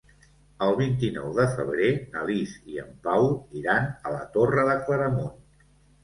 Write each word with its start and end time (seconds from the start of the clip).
El 0.67 0.71
vint-i-nou 0.77 1.33
de 1.39 1.43
febrer 1.57 1.89
na 2.15 2.23
Lis 2.29 2.53
i 2.75 2.79
en 2.83 2.95
Pau 3.07 3.27
iran 3.59 3.85
a 4.09 4.13
la 4.15 4.23
Torre 4.39 4.63
de 4.71 4.79
Claramunt. 4.89 5.37